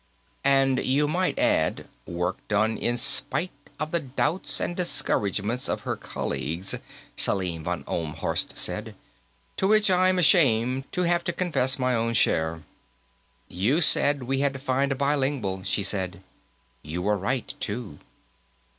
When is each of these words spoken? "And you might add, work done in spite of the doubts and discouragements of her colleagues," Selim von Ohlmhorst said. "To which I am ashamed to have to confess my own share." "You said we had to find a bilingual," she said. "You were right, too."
"And 0.43 0.83
you 0.83 1.07
might 1.07 1.37
add, 1.37 1.87
work 2.07 2.39
done 2.47 2.75
in 2.75 2.97
spite 2.97 3.51
of 3.79 3.91
the 3.91 3.99
doubts 3.99 4.59
and 4.59 4.75
discouragements 4.75 5.69
of 5.69 5.81
her 5.81 5.95
colleagues," 5.95 6.73
Selim 7.15 7.65
von 7.65 7.83
Ohlmhorst 7.83 8.57
said. 8.57 8.95
"To 9.57 9.67
which 9.67 9.91
I 9.91 10.09
am 10.09 10.17
ashamed 10.17 10.91
to 10.93 11.03
have 11.03 11.23
to 11.25 11.31
confess 11.31 11.77
my 11.77 11.93
own 11.93 12.15
share." 12.15 12.63
"You 13.47 13.79
said 13.79 14.23
we 14.23 14.39
had 14.39 14.53
to 14.53 14.59
find 14.59 14.91
a 14.91 14.95
bilingual," 14.95 15.61
she 15.61 15.83
said. 15.83 16.23
"You 16.81 17.03
were 17.03 17.15
right, 17.15 17.53
too." 17.59 17.99